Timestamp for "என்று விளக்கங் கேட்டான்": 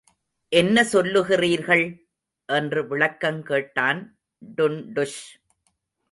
2.49-4.17